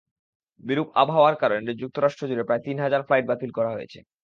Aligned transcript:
বিরূপ 0.63 0.87
আবহাওয়ার 0.95 1.35
কারণে 1.41 1.71
যুক্তরাষ্ট্রজুড়ে 1.81 2.47
প্রায় 2.47 2.63
তিন 2.65 2.77
হাজার 2.85 3.01
ফ্লাইট 3.07 3.25
বাতিল 3.29 3.51
করা 3.57 3.71
হয়েছে। 3.75 3.99